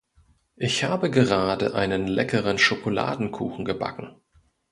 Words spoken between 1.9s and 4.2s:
leckeren Schokoladenkuchen gebacken.